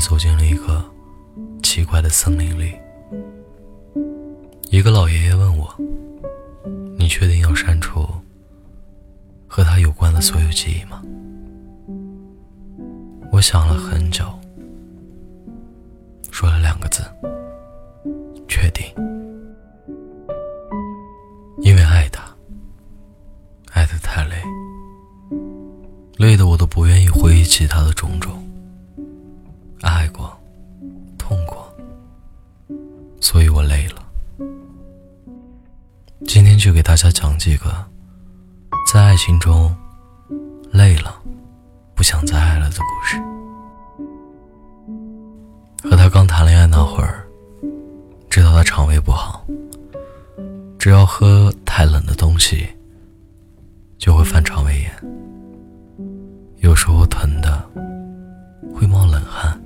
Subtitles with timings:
[0.00, 0.82] 走进了一个
[1.62, 2.74] 奇怪的森林里。
[4.70, 5.72] 一个老爷爷问我
[6.98, 8.08] ：“你确定要删除
[9.46, 11.02] 和他有关的所有记忆吗？”
[13.30, 14.24] 我想了很久，
[16.30, 17.02] 说了两个字
[18.48, 18.84] ：“确定。”
[21.62, 22.22] 因为爱他，
[23.72, 24.36] 爱得太累，
[26.16, 28.42] 累得我都不愿意回忆起他的种种。
[33.50, 34.02] 我累了。
[36.26, 37.72] 今天就给大家讲几个
[38.92, 39.74] 在爱情中
[40.72, 41.14] 累了。
[41.94, 43.20] 不想再爱了的故事。
[45.82, 47.28] 和他刚谈恋爱那会儿，
[48.30, 49.44] 知道他肠胃不好，
[50.78, 52.66] 只要喝太冷的东西，
[53.98, 54.90] 就会犯肠胃炎，
[56.60, 57.62] 有时候疼的
[58.74, 59.60] 会冒冷汗，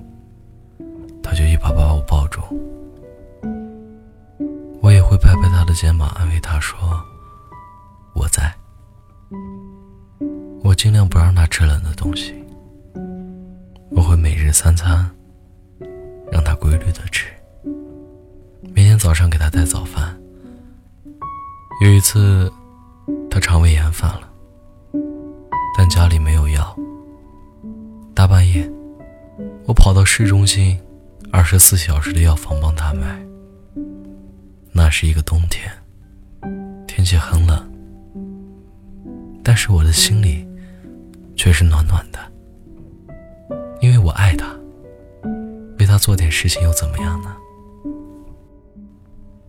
[1.22, 2.40] 他就一把把我抱住，
[4.84, 6.78] 我也会拍拍他的肩膀，安慰他说
[8.12, 8.54] ：“我在。”
[10.62, 12.34] 我尽量不让他吃冷的东西。
[13.92, 15.10] 我会每日三餐
[16.30, 17.32] 让他规律的吃。
[18.74, 20.14] 每天早上给他带早饭。
[21.82, 22.52] 有一次，
[23.30, 24.28] 他肠胃炎犯了，
[25.78, 26.76] 但家里没有药。
[28.14, 28.70] 大半夜，
[29.64, 30.78] 我跑到市中心
[31.32, 33.18] 二十四小时的药房帮他买。
[34.74, 35.72] 那是一个冬天，
[36.86, 37.72] 天气很冷，
[39.42, 40.44] 但是我的心里。
[41.36, 42.18] 却是暖暖的，
[43.80, 44.54] 因为我爱他，
[45.78, 47.36] 为他做点事情又怎么样呢？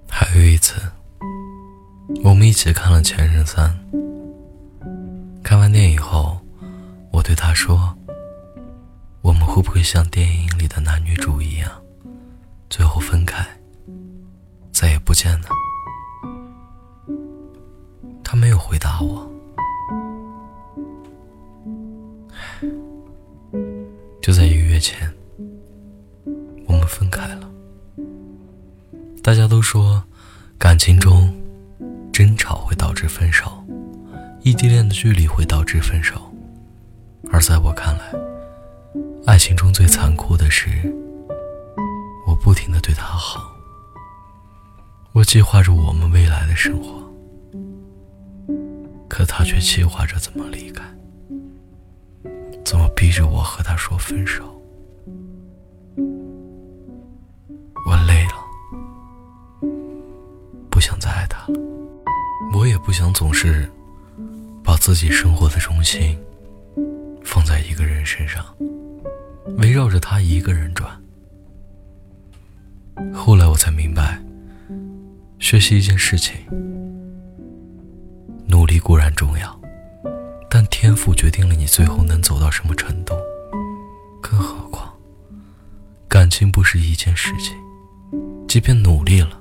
[0.09, 0.81] 还有一次，
[2.23, 3.69] 我们一起看了《前任三》，
[5.43, 6.37] 看完电影后，
[7.11, 7.95] 我对他说
[9.21, 11.71] ：“我们会不会像电影里的男女主一样，
[12.67, 13.45] 最后分开，
[14.75, 15.47] 再也不见呢？”
[18.21, 19.31] 他没有回答我。
[24.21, 25.09] 就在一个月前，
[26.67, 27.49] 我们分开了。
[29.23, 30.03] 大家都说，
[30.57, 31.33] 感情中
[32.11, 33.49] 争吵会导致分手，
[34.41, 36.19] 异地恋的距离会导致分手。
[37.31, 38.13] 而在我看来，
[39.25, 40.93] 爱情中最残酷的是，
[42.27, 43.54] 我不停的对他好，
[45.15, 47.01] 我计划着我们未来的生活，
[49.07, 50.83] 可他却计划着怎么离开。
[52.65, 54.43] 怎么逼着我和他说分手？
[57.87, 58.33] 我累了，
[60.69, 61.57] 不想再爱他了。
[62.53, 63.71] 我也不想总是
[64.61, 66.19] 把自己生活的中心
[67.23, 68.43] 放在一个人身上，
[69.59, 70.91] 围绕着他一个人转。
[73.13, 74.21] 后来我才明白，
[75.45, 76.35] 学习一件事情，
[78.47, 79.61] 努力固然重要。
[80.49, 83.13] 但天赋决定了你最后能走到什么程度，
[84.23, 84.91] 更何况，
[86.07, 87.55] 感情不是一件事情，
[88.47, 89.39] 即便努力了，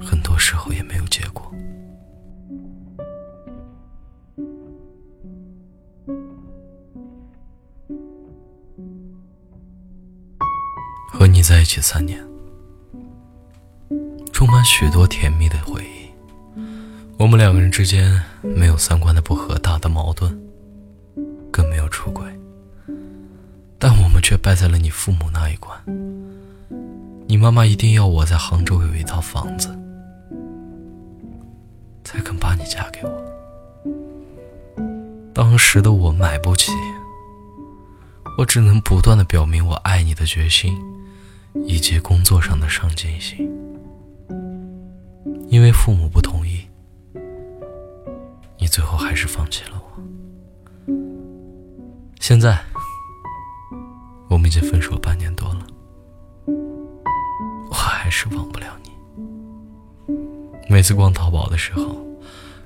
[0.00, 1.52] 很多时候也没有结果。
[11.12, 12.18] 和你在一起三年，
[14.42, 16.10] 充满许多甜蜜的回忆。
[17.16, 20.36] 我们两个人之间没有三观的不合、大的矛盾，
[21.52, 22.26] 更没有出轨，
[23.78, 25.78] 但我们却败在了你父母那一关。
[27.28, 29.68] 你妈妈一定要我在杭州有一套房子，
[32.02, 33.24] 才肯把你嫁给我。
[35.32, 36.72] 当时的我买不起，
[38.36, 40.76] 我只能不断的表明我爱你的决心，
[41.64, 43.48] 以及工作上的上进心，
[45.52, 46.66] 因为父母不同意。
[48.58, 50.02] 你最后还是放弃了我。
[52.18, 52.58] 现在，
[54.30, 55.66] 我们已经分手半年多了，
[57.68, 58.92] 我还是忘不了你。
[60.70, 61.98] 每次逛淘宝的时候，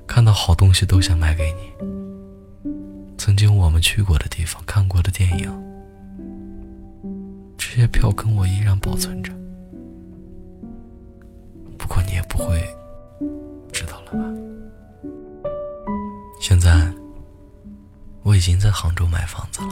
[0.07, 1.73] 看到好东西都想买给你。
[3.17, 5.51] 曾经我们去过的地方、看过的电影，
[7.57, 9.33] 这些票根我依然保存着。
[12.37, 12.61] 不会
[13.71, 14.19] 知道了吧？
[16.39, 16.93] 现在，
[18.21, 19.69] 我已经在杭州买房子了，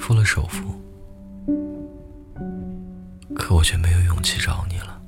[0.00, 0.74] 付了首付，
[3.36, 5.00] 可我却没有勇气找你了。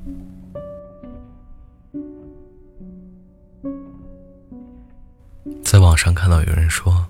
[5.65, 7.07] 在网上看到有人说，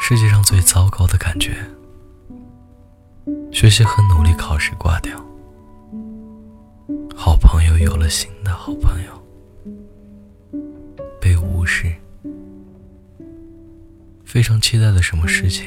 [0.00, 1.56] 世界上最糟糕的感觉，
[3.52, 5.16] 学习很努力，考试挂掉。
[7.78, 9.22] 有了新的好朋友，
[11.20, 11.92] 被无视。
[14.24, 15.64] 非常期待的什么事情，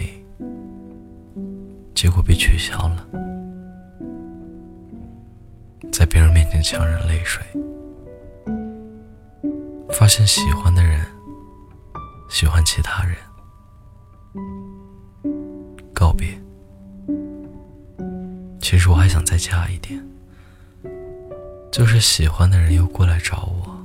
[1.95, 3.07] 结果被取消了。
[5.91, 7.43] 在别人面前强忍泪水，
[9.89, 11.03] 发现喜欢的人
[12.29, 13.15] 喜欢其他人，
[15.93, 16.27] 告别。
[18.61, 19.99] 其实我还想再加一点，
[21.71, 23.77] 就是喜欢的人又过来找我，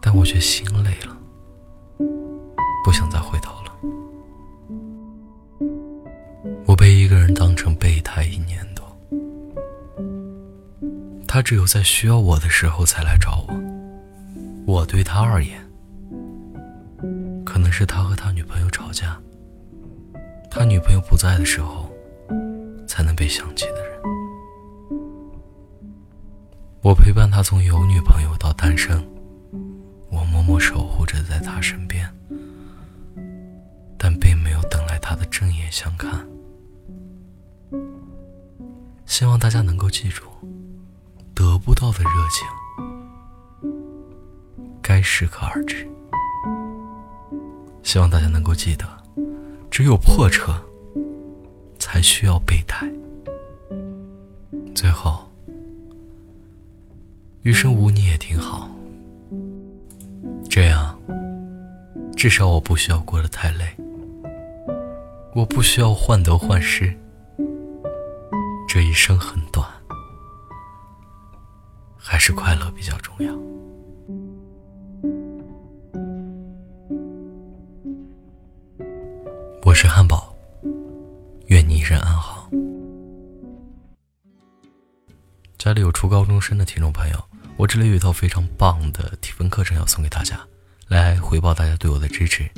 [0.00, 1.16] 但我却心累了，
[2.84, 3.72] 不想再回头了。
[6.66, 8.84] 我被一个人当成备胎一年多，
[11.26, 13.54] 他只有在需要我的时候才来找我。
[14.66, 15.60] 我对他而言，
[17.44, 19.16] 可能是他和他女朋友吵架，
[20.50, 21.88] 他女朋友不在的时候。
[22.88, 24.00] 才能被想起的人，
[26.80, 28.96] 我陪伴他从有女朋友到单身，
[30.10, 32.08] 我默默守护着在他身边，
[33.98, 36.26] 但并没有等来他的正眼相看。
[39.04, 40.24] 希望大家能够记住，
[41.34, 42.46] 得不到的热情
[44.80, 45.86] 该适可而止。
[47.82, 48.86] 希望大家能够记得，
[49.70, 50.62] 只有破车。
[51.80, 52.86] 才需要备胎。
[54.74, 55.27] 最后，
[57.48, 58.68] 余生无你也挺好。
[60.50, 60.94] 这样，
[62.14, 63.64] 至少我不需要过得太累，
[65.34, 66.94] 我不需要患得患失。
[68.68, 69.66] 这一生很短，
[71.96, 73.34] 还是快乐比较重要。
[79.64, 80.36] 我是汉堡。
[81.46, 82.50] 愿你一生安好。
[85.56, 87.18] 家里有初高中生的听众朋友，
[87.58, 90.38] 我这里有一套非常棒的提分课程要送给大家，
[90.86, 92.48] 来回报大家对我的支持。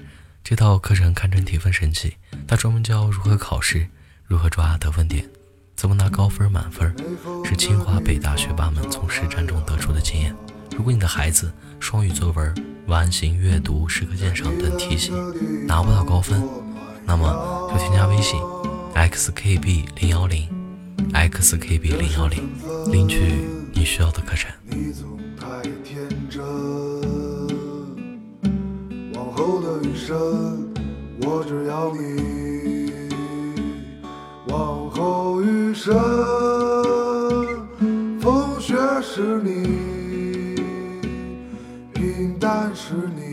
[0.44, 3.88] 这套课程堪称提分神器，它专门教如何考试，
[4.26, 5.26] 如何抓得分点，
[5.74, 6.94] 怎么拿高分满分，
[7.46, 10.36] 是清华北大学霸们从实战中得出的经验。
[10.76, 11.50] 如果你的孩子
[11.80, 12.54] 双语作文、
[12.86, 15.16] 完形阅读、诗歌鉴赏等题型
[15.66, 16.46] 拿不到高分，
[17.06, 18.38] 那么就添加微信。
[18.94, 20.46] xkb 零幺零
[21.14, 22.46] ，xkb 零幺零，
[22.92, 24.50] 领取你需要的课程。
[24.64, 26.42] 你总太天真，
[29.14, 30.68] 往后的余生，
[31.22, 32.92] 我只要你。
[34.46, 35.94] 往后余生，
[38.20, 40.56] 风雪是你，
[41.94, 43.30] 平淡是你。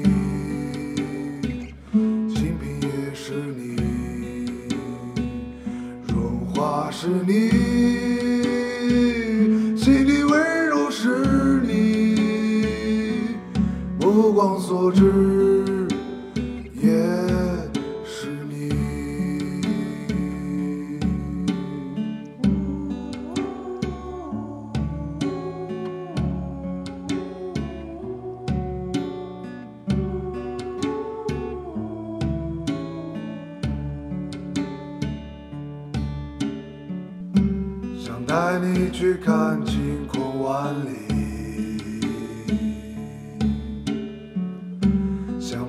[6.90, 7.67] 是你，心
[14.90, 15.86] 不知
[16.82, 16.90] 也
[18.06, 18.70] 是你。
[38.00, 41.07] 想带你去看晴空万里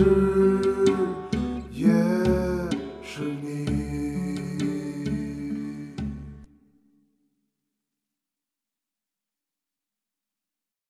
[0.00, 0.59] true.